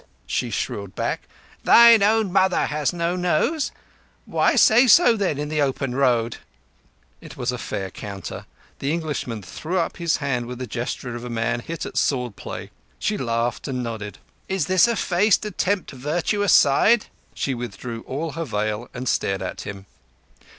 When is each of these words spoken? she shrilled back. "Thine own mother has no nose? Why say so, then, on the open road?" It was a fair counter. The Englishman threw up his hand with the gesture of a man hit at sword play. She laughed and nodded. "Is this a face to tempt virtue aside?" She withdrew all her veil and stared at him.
she 0.25 0.49
shrilled 0.49 0.95
back. 0.95 1.27
"Thine 1.63 2.01
own 2.01 2.31
mother 2.33 2.65
has 2.65 2.91
no 2.91 3.15
nose? 3.15 3.71
Why 4.25 4.55
say 4.55 4.87
so, 4.87 5.15
then, 5.15 5.39
on 5.39 5.47
the 5.49 5.61
open 5.61 5.93
road?" 5.93 6.37
It 7.21 7.37
was 7.37 7.51
a 7.51 7.59
fair 7.59 7.91
counter. 7.91 8.47
The 8.79 8.91
Englishman 8.91 9.43
threw 9.43 9.77
up 9.77 9.97
his 9.97 10.17
hand 10.17 10.47
with 10.47 10.57
the 10.57 10.65
gesture 10.65 11.15
of 11.15 11.23
a 11.23 11.29
man 11.29 11.59
hit 11.59 11.85
at 11.85 11.97
sword 11.99 12.35
play. 12.35 12.71
She 12.97 13.15
laughed 13.15 13.67
and 13.67 13.83
nodded. 13.83 14.17
"Is 14.49 14.65
this 14.65 14.87
a 14.87 14.95
face 14.95 15.37
to 15.37 15.51
tempt 15.51 15.91
virtue 15.91 16.41
aside?" 16.41 17.05
She 17.35 17.53
withdrew 17.53 18.01
all 18.07 18.31
her 18.31 18.45
veil 18.45 18.89
and 18.95 19.07
stared 19.07 19.43
at 19.43 19.61
him. 19.61 19.85